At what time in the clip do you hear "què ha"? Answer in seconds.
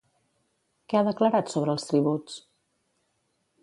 0.93-1.05